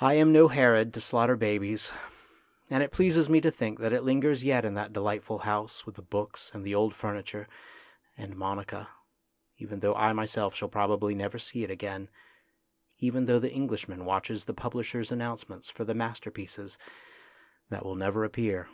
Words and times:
I 0.00 0.14
am 0.14 0.32
no 0.32 0.48
Herod 0.48 0.92
to 0.94 1.00
slaughter 1.00 1.36
babies, 1.36 1.92
and 2.68 2.82
it 2.82 2.90
pleases 2.90 3.28
me 3.28 3.40
to 3.42 3.52
think 3.52 3.78
that 3.78 3.92
it 3.92 4.02
lingers 4.02 4.42
yet 4.42 4.64
in 4.64 4.74
that 4.74 4.92
delightful 4.92 5.38
house 5.38 5.86
with 5.86 5.94
the 5.94 6.02
books 6.02 6.50
and 6.52 6.64
the 6.64 6.74
old 6.74 6.92
furniture 6.92 7.46
and 8.16 8.34
Monica, 8.34 8.88
even 9.56 9.78
though 9.78 9.94
I 9.94 10.12
myself 10.12 10.56
shall 10.56 10.68
probably 10.68 11.14
never 11.14 11.38
see 11.38 11.62
it 11.62 11.70
again, 11.70 12.08
even 12.98 13.26
though 13.26 13.38
the 13.38 13.52
Englishman 13.54 14.04
watches 14.04 14.44
the 14.46 14.54
publishers' 14.54 15.12
an 15.12 15.18
nouncements 15.20 15.70
for 15.70 15.84
the 15.84 15.94
masterpieces 15.94 16.76
that 17.70 17.84
will 17.84 17.94
never 17.94 18.24
appear. 18.24 18.68